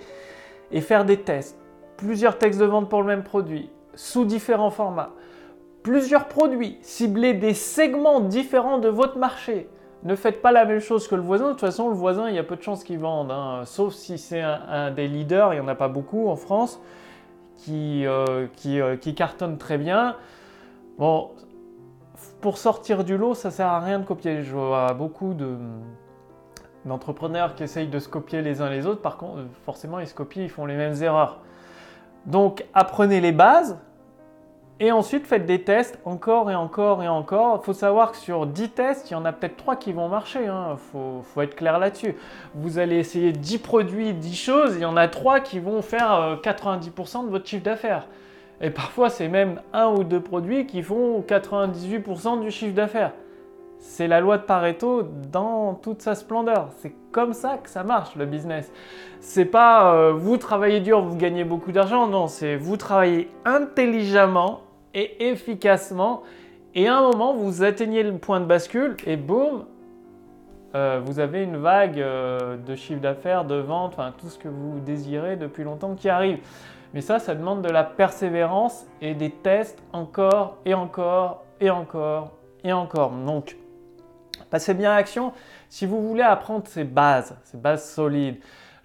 et 0.70 0.80
faire 0.80 1.04
des 1.04 1.18
tests. 1.18 1.58
Plusieurs 1.96 2.38
textes 2.38 2.60
de 2.60 2.64
vente 2.64 2.88
pour 2.88 3.00
le 3.00 3.06
même 3.06 3.24
produit, 3.24 3.70
sous 3.94 4.24
différents 4.24 4.70
formats. 4.70 5.10
Plusieurs 5.82 6.28
produits, 6.28 6.78
cibler 6.82 7.34
des 7.34 7.54
segments 7.54 8.20
différents 8.20 8.78
de 8.78 8.88
votre 8.88 9.18
marché. 9.18 9.68
Ne 10.04 10.14
faites 10.14 10.42
pas 10.42 10.52
la 10.52 10.64
même 10.64 10.80
chose 10.80 11.08
que 11.08 11.14
le 11.14 11.22
voisin. 11.22 11.46
De 11.46 11.50
toute 11.52 11.60
façon, 11.60 11.88
le 11.88 11.94
voisin, 11.94 12.28
il 12.28 12.36
y 12.36 12.38
a 12.38 12.44
peu 12.44 12.56
de 12.56 12.62
chances 12.62 12.84
qu'il 12.84 12.98
vende. 12.98 13.32
Hein. 13.32 13.62
Sauf 13.64 13.94
si 13.94 14.16
c'est 14.18 14.40
un, 14.40 14.90
des 14.90 15.08
leaders, 15.08 15.54
il 15.54 15.60
n'y 15.60 15.64
en 15.64 15.68
a 15.68 15.74
pas 15.74 15.88
beaucoup 15.88 16.28
en 16.28 16.36
France, 16.36 16.80
qui, 17.58 18.06
euh, 18.06 18.46
euh, 18.66 18.96
cartonne 19.14 19.58
très 19.58 19.78
bien. 19.78 20.16
Bon, 20.98 21.30
pour 22.40 22.58
sortir 22.58 23.04
du 23.04 23.16
lot, 23.16 23.34
ça 23.34 23.50
sert 23.50 23.66
à 23.66 23.80
rien 23.80 23.98
de 23.98 24.04
copier. 24.04 24.42
Je 24.42 24.54
vois 24.54 24.94
beaucoup 24.94 25.34
de, 25.34 25.56
d'entrepreneurs 26.84 27.54
qui 27.54 27.62
essayent 27.62 27.88
de 27.88 27.98
se 27.98 28.08
copier 28.08 28.42
les 28.42 28.60
uns 28.60 28.70
les 28.70 28.86
autres, 28.86 29.02
par 29.02 29.16
contre, 29.16 29.42
forcément, 29.64 29.98
ils 30.00 30.06
se 30.06 30.14
copient, 30.14 30.42
ils 30.42 30.50
font 30.50 30.66
les 30.66 30.76
mêmes 30.76 31.00
erreurs. 31.02 31.40
Donc, 32.26 32.64
apprenez 32.74 33.20
les 33.20 33.32
bases 33.32 33.78
et 34.80 34.92
ensuite 34.92 35.26
faites 35.26 35.44
des 35.44 35.62
tests 35.62 35.98
encore 36.04 36.50
et 36.50 36.54
encore 36.54 37.02
et 37.02 37.08
encore. 37.08 37.60
Il 37.62 37.64
faut 37.64 37.72
savoir 37.72 38.12
que 38.12 38.18
sur 38.18 38.46
10 38.46 38.70
tests, 38.70 39.10
il 39.10 39.14
y 39.14 39.16
en 39.16 39.24
a 39.24 39.32
peut-être 39.32 39.56
3 39.56 39.76
qui 39.76 39.92
vont 39.92 40.08
marcher. 40.08 40.44
Il 40.44 40.48
hein. 40.48 40.76
faut, 40.92 41.42
être 41.42 41.56
clair 41.56 41.78
là-dessus. 41.78 42.14
Vous 42.54 42.78
allez 42.78 42.96
essayer 42.96 43.32
10 43.32 43.58
produits, 43.58 44.12
10 44.12 44.36
choses, 44.36 44.74
il 44.76 44.82
y 44.82 44.84
en 44.84 44.96
a 44.96 45.08
3 45.08 45.40
qui 45.40 45.58
vont 45.58 45.82
faire 45.82 46.38
90% 46.42 47.18
euh, 47.18 47.22
de 47.24 47.30
votre 47.30 47.46
chiffre 47.46 47.64
d'affaires. 47.64 48.06
Et 48.60 48.70
parfois, 48.70 49.08
c'est 49.08 49.28
même 49.28 49.60
un 49.72 49.88
ou 49.88 50.04
deux 50.04 50.20
produits 50.20 50.66
qui 50.66 50.82
font 50.82 51.20
98% 51.26 52.40
du 52.40 52.50
chiffre 52.50 52.74
d'affaires. 52.74 53.12
C'est 53.78 54.08
la 54.08 54.20
loi 54.20 54.38
de 54.38 54.42
Pareto 54.42 55.04
dans 55.30 55.74
toute 55.74 56.02
sa 56.02 56.16
splendeur. 56.16 56.70
C'est 56.78 56.92
comme 57.12 57.32
ça 57.32 57.58
que 57.58 57.70
ça 57.70 57.84
marche 57.84 58.16
le 58.16 58.26
business. 58.26 58.72
C'est 59.20 59.44
pas 59.44 59.94
euh, 59.94 60.12
vous 60.12 60.36
travaillez 60.36 60.80
dur, 60.80 61.00
vous 61.00 61.16
gagnez 61.16 61.44
beaucoup 61.44 61.70
d'argent. 61.70 62.08
Non, 62.08 62.26
c'est 62.26 62.56
vous 62.56 62.76
travaillez 62.76 63.30
intelligemment 63.44 64.62
et 64.94 65.28
efficacement. 65.28 66.22
Et 66.74 66.88
à 66.88 66.98
un 66.98 67.02
moment, 67.02 67.34
vous 67.34 67.62
atteignez 67.62 68.02
le 68.02 68.16
point 68.18 68.40
de 68.40 68.46
bascule 68.46 68.96
et 69.06 69.16
boum, 69.16 69.64
euh, 70.74 71.00
vous 71.02 71.18
avez 71.18 71.42
une 71.42 71.56
vague 71.56 71.98
euh, 71.98 72.56
de 72.56 72.74
chiffre 72.74 73.00
d'affaires, 73.00 73.44
de 73.44 73.54
vente, 73.54 73.94
enfin 73.94 74.12
tout 74.18 74.28
ce 74.28 74.38
que 74.38 74.48
vous 74.48 74.80
désirez 74.80 75.36
depuis 75.36 75.64
longtemps 75.64 75.94
qui 75.94 76.08
arrive. 76.08 76.38
Mais 76.94 77.00
ça, 77.00 77.18
ça 77.18 77.34
demande 77.34 77.62
de 77.62 77.70
la 77.70 77.84
persévérance 77.84 78.86
et 79.00 79.14
des 79.14 79.30
tests 79.30 79.82
encore 79.92 80.58
et 80.64 80.74
encore 80.74 81.44
et 81.60 81.70
encore 81.70 82.32
et 82.64 82.72
encore. 82.72 83.12
Donc, 83.12 83.56
Passez 84.50 84.74
bien 84.74 84.92
à 84.92 84.96
l'action. 84.96 85.32
Si 85.68 85.84
vous 85.86 86.06
voulez 86.06 86.22
apprendre 86.22 86.66
ces 86.66 86.84
bases, 86.84 87.36
ces 87.44 87.58
bases 87.58 87.90
solides, 87.90 88.38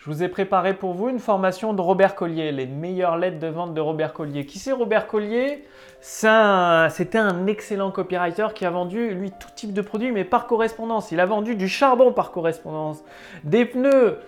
je 0.03 0.11
vous 0.11 0.21
ai 0.21 0.27
préparé 0.27 0.73
pour 0.73 0.93
vous 0.93 1.07
une 1.07 1.19
formation 1.19 1.73
de 1.73 1.79
Robert 1.79 2.13
Collier, 2.13 2.51
les 2.51 2.65
meilleures 2.65 3.17
lettres 3.17 3.39
de 3.39 3.47
vente 3.47 3.73
de 3.73 3.79
Robert 3.79 4.11
Collier. 4.11 4.45
Qui 4.45 4.59
c'est 4.59 4.73
Robert 4.73 5.07
Collier? 5.07 5.63
C'était 6.01 7.17
un, 7.17 7.47
excellent 7.47 7.89
copywriter 7.89 8.47
qui 8.53 8.65
a 8.65 8.69
vendu, 8.69 9.11
lui, 9.11 9.31
tout 9.31 9.47
type 9.55 9.71
de 9.71 9.81
produits, 9.81 10.11
mais 10.11 10.25
par 10.25 10.45
correspondance. 10.45 11.13
Il 11.13 11.21
a 11.21 11.25
vendu 11.25 11.55
du 11.55 11.69
charbon 11.69 12.11
par 12.11 12.31
correspondance, 12.31 13.01
des 13.45 13.63
pneus, 13.63 14.19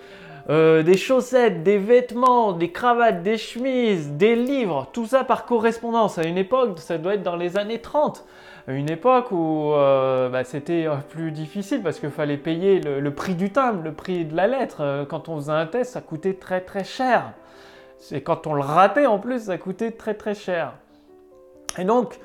euh, 0.49 0.83
des 0.83 0.97
chaussettes, 0.97 1.63
des 1.63 1.79
vêtements, 1.79 2.53
des 2.53 2.71
cravates, 2.71 3.23
des 3.23 3.37
chemises, 3.37 4.11
des 4.11 4.35
livres, 4.35 4.87
tout 4.93 5.07
ça 5.07 5.23
par 5.23 5.45
correspondance. 5.45 6.19
À 6.19 6.23
une 6.23 6.37
époque, 6.37 6.77
ça 6.79 6.99
doit 6.99 7.15
être 7.15 7.23
dans 7.23 7.35
les 7.35 7.57
années 7.57 7.81
30 7.81 8.25
une 8.67 8.89
époque 8.89 9.31
où 9.31 9.73
euh, 9.73 10.27
bah, 10.29 10.43
c'était 10.43 10.87
euh, 10.87 10.95
plus 10.95 11.31
difficile 11.31 11.83
parce 11.83 11.99
qu'il 11.99 12.09
fallait 12.09 12.37
payer 12.37 12.79
le, 12.79 13.11
prix 13.13 13.35
du 13.35 13.51
timbre, 13.51 13.83
le 13.83 13.93
prix 13.93 14.25
de 14.25 14.35
la 14.35 14.47
lettre. 14.47 15.05
Quand 15.07 15.29
on 15.29 15.35
faisait 15.37 15.51
un 15.51 15.67
test, 15.67 15.93
ça 15.93 16.01
coûtait 16.01 16.33
très 16.33 16.61
très 16.61 16.83
cher. 16.83 17.33
Et 18.11 18.21
quand 18.21 18.47
on 18.47 18.53
le 18.53 18.61
ratait 18.61 19.05
en 19.05 19.19
plus, 19.19 19.45
ça 19.45 19.57
coûtait 19.57 19.91
très 19.91 20.15
très 20.15 20.35
cher. 20.35 20.73
Et 21.77 21.83
donc, 21.83 22.19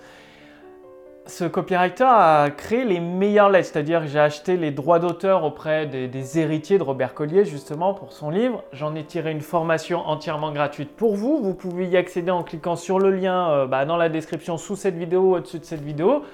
ce 1.30 1.44
copywriter 1.44 2.04
a 2.04 2.50
créé 2.50 2.84
les 2.84 2.98
meilleures 2.98 3.50
lettres, 3.50 3.68
c'est-à-dire 3.72 4.06
j'ai 4.06 4.18
acheté 4.18 4.56
les 4.56 4.72
droits 4.72 4.98
d'auteur 4.98 5.44
auprès 5.44 5.86
des, 5.86 6.38
héritiers 6.38 6.76
de 6.76 6.82
Robert 6.82 7.14
Collier 7.14 7.44
justement 7.44 7.94
pour 7.94 8.12
son 8.12 8.30
livre. 8.30 8.64
J'en 8.72 8.94
ai 8.96 9.04
tiré 9.04 9.30
une 9.30 9.40
formation 9.40 10.00
entièrement 10.00 10.50
gratuite 10.50 10.90
pour 10.90 11.14
vous. 11.14 11.40
Vous 11.40 11.54
pouvez 11.54 11.86
y 11.86 11.96
accéder 11.96 12.32
en 12.32 12.42
cliquant 12.42 12.74
sur 12.74 12.98
le 12.98 13.10
lien 13.10 13.48
euh, 13.50 13.66
bah, 13.66 13.84
dans 13.84 13.96
la 13.96 14.08
description 14.08 14.58
sous 14.58 14.74
cette 14.74 14.96
vidéo 14.96 15.20
ou 15.20 15.36
au-dessus 15.36 15.60
de 15.60 15.64
cette 15.64 15.82
vidéo. 15.82 16.24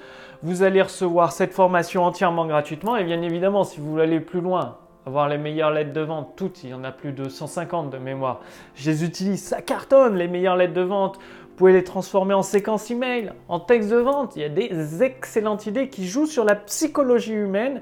Vous 0.41 0.63
allez 0.63 0.81
recevoir 0.81 1.31
cette 1.31 1.53
formation 1.53 2.03
entièrement 2.03 2.45
gratuitement 2.45 2.97
et 2.97 3.03
bien 3.03 3.21
évidemment 3.21 3.63
si 3.63 3.79
vous 3.79 3.91
voulez 3.91 4.03
aller 4.03 4.19
plus 4.19 4.41
loin, 4.41 4.77
avoir 5.05 5.29
les 5.29 5.37
meilleures 5.37 5.71
lettres 5.71 5.93
de 5.93 6.01
vente, 6.01 6.33
toutes, 6.35 6.63
il 6.63 6.71
y 6.71 6.73
en 6.73 6.83
a 6.83 6.91
plus 6.91 7.11
de 7.11 7.29
150 7.29 7.91
de 7.91 7.97
mémoire. 7.97 8.41
Je 8.75 8.89
les 8.89 9.03
utilise, 9.03 9.43
ça 9.43 9.61
cartonne 9.61 10.15
les 10.15 10.27
meilleures 10.27 10.57
lettres 10.57 10.73
de 10.73 10.81
vente. 10.81 11.19
Vous 11.57 11.61
pouvez 11.61 11.73
les 11.73 11.83
transformer 11.83 12.35
en 12.35 12.43
séquence 12.43 12.91
email, 12.91 13.33
en 13.49 13.59
texte 13.59 13.89
de 13.89 13.95
vente. 13.95 14.35
Il 14.35 14.43
y 14.43 14.45
a 14.45 14.49
des 14.49 15.01
excellentes 15.01 15.65
idées 15.65 15.89
qui 15.89 16.05
jouent 16.05 16.27
sur 16.27 16.45
la 16.45 16.53
psychologie 16.53 17.33
humaine 17.33 17.81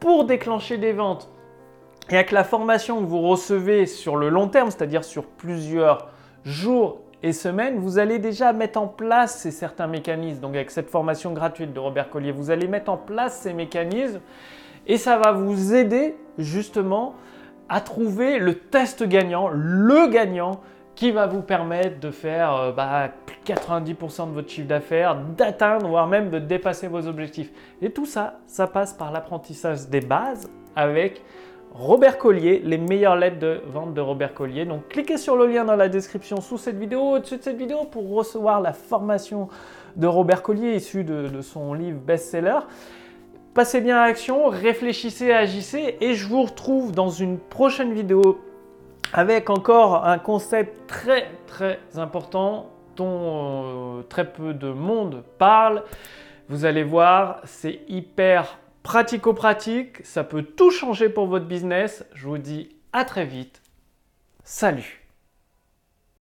pour 0.00 0.26
déclencher 0.26 0.76
des 0.76 0.92
ventes. 0.92 1.30
Et 2.10 2.16
avec 2.16 2.30
la 2.30 2.44
formation 2.44 3.00
que 3.00 3.06
vous 3.06 3.22
recevez 3.22 3.86
sur 3.86 4.16
le 4.16 4.28
long 4.28 4.48
terme, 4.48 4.70
c'est-à-dire 4.70 5.02
sur 5.02 5.24
plusieurs 5.24 6.10
jours 6.44 7.00
et 7.22 7.32
semaines, 7.32 7.78
vous 7.78 7.98
allez 7.98 8.18
déjà 8.18 8.52
mettre 8.52 8.78
en 8.78 8.86
place 8.86 9.38
ces 9.38 9.50
certains 9.50 9.86
mécanismes. 9.86 10.40
Donc 10.40 10.54
avec 10.54 10.70
cette 10.70 10.90
formation 10.90 11.32
gratuite 11.32 11.72
de 11.72 11.80
Robert 11.80 12.10
Collier, 12.10 12.32
vous 12.32 12.50
allez 12.50 12.68
mettre 12.68 12.90
en 12.90 12.98
place 12.98 13.40
ces 13.40 13.54
mécanismes 13.54 14.20
et 14.86 14.98
ça 14.98 15.16
va 15.16 15.32
vous 15.32 15.74
aider 15.74 16.16
justement 16.36 17.14
à 17.70 17.80
trouver 17.80 18.38
le 18.38 18.56
test 18.56 19.04
gagnant, 19.04 19.48
le 19.48 20.06
gagnant 20.08 20.60
qui 20.96 21.10
va 21.10 21.26
vous 21.26 21.42
permettre 21.42 22.00
de 22.00 22.10
faire 22.10 22.72
90% 22.72 22.72
euh, 22.72 22.72
bah, 22.72 23.80
de 24.26 24.32
votre 24.32 24.48
chiffre 24.48 24.66
d'affaires, 24.66 25.14
d'atteindre, 25.36 25.86
voire 25.86 26.08
même 26.08 26.30
de 26.30 26.38
dépasser 26.38 26.88
vos 26.88 27.06
objectifs. 27.06 27.52
Et 27.82 27.90
tout 27.90 28.06
ça, 28.06 28.40
ça 28.46 28.66
passe 28.66 28.94
par 28.94 29.12
l'apprentissage 29.12 29.88
des 29.88 30.00
bases 30.00 30.50
avec 30.74 31.22
Robert 31.72 32.16
Collier, 32.16 32.62
les 32.64 32.78
meilleures 32.78 33.16
lettres 33.16 33.38
de 33.38 33.60
vente 33.66 33.92
de 33.92 34.00
Robert 34.00 34.32
Collier. 34.32 34.64
Donc 34.64 34.88
cliquez 34.88 35.18
sur 35.18 35.36
le 35.36 35.46
lien 35.46 35.66
dans 35.66 35.76
la 35.76 35.90
description 35.90 36.40
sous 36.40 36.56
cette 36.56 36.78
vidéo, 36.78 37.16
au-dessus 37.16 37.36
de 37.36 37.42
cette 37.42 37.58
vidéo 37.58 37.84
pour 37.84 38.08
recevoir 38.08 38.62
la 38.62 38.72
formation 38.72 39.48
de 39.96 40.06
Robert 40.06 40.42
Collier 40.42 40.74
issue 40.74 41.04
de, 41.04 41.42
son 41.42 41.74
livre 41.74 41.98
best-seller. 41.98 42.60
Passez 43.52 43.82
bien 43.82 43.98
à 43.98 44.06
l'action, 44.06 44.48
réfléchissez, 44.48 45.32
agissez 45.32 45.98
et 46.00 46.14
je 46.14 46.26
vous 46.26 46.42
retrouve 46.42 46.92
dans 46.92 47.10
une 47.10 47.38
prochaine 47.38 47.92
vidéo 47.92 48.38
avec 49.12 49.50
encore 49.50 50.04
un 50.06 50.18
concept 50.18 50.86
très 50.88 51.30
très 51.46 51.78
important 51.96 52.70
dont 52.96 53.98
euh, 53.98 54.02
très 54.02 54.30
peu 54.30 54.54
de 54.54 54.70
monde 54.70 55.22
parle. 55.38 55.84
Vous 56.48 56.64
allez 56.64 56.84
voir, 56.84 57.40
c'est 57.44 57.80
hyper 57.88 58.58
pratico-pratique, 58.82 60.04
ça 60.04 60.24
peut 60.24 60.42
tout 60.42 60.70
changer 60.70 61.08
pour 61.08 61.26
votre 61.26 61.46
business. 61.46 62.04
Je 62.14 62.26
vous 62.28 62.38
dis 62.38 62.68
à 62.92 63.04
très 63.04 63.24
vite. 63.24 63.62
Salut 64.44 65.05